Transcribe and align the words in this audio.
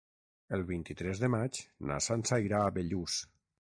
El 0.57 0.63
vint-i-tres 0.69 1.21
de 1.23 1.29
maig 1.35 1.59
na 1.91 1.99
Sança 2.09 2.43
irà 2.49 2.63
a 2.63 2.73
Bellús. 2.79 3.21